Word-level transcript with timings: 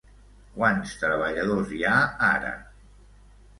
Quants 0.55 0.93
treballadors 1.03 1.75
hi 1.77 1.83
ha 1.91 2.01
ara? 2.31 2.53